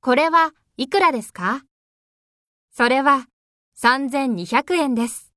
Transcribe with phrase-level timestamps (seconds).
[0.00, 1.62] これはいくらですか？
[2.70, 3.26] それは
[3.80, 5.32] 3200円です。